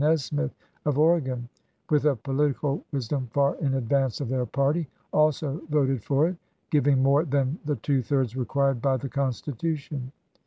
Nesmith 0.03 0.55
of 0.87 0.97
Oregon,— 0.97 1.47
with 1.91 2.05
a 2.05 2.15
political 2.15 2.83
wisdom 2.91 3.27
far 3.27 3.55
in 3.57 3.75
advance 3.75 4.19
of 4.19 4.29
their 4.29 4.47
party, 4.47 4.87
also 5.13 5.61
voted 5.69 6.03
for 6.03 6.27
it, 6.27 6.37
giving 6.71 7.03
more 7.03 7.23
than 7.23 7.59
the 7.65 7.75
two 7.75 8.01
thirds 8.01 8.35
required 8.35 8.81
by 8.81 8.97
the 8.97 9.09
Constitution. 9.09 10.11